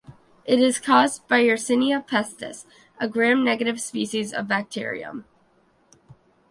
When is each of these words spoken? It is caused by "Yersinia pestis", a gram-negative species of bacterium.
It 0.45 0.57
is 0.59 0.79
caused 0.79 1.27
by 1.27 1.41
"Yersinia 1.43 2.03
pestis", 2.07 2.65
a 2.99 3.07
gram-negative 3.07 3.79
species 3.79 4.33
of 4.33 4.47
bacterium. 4.47 5.25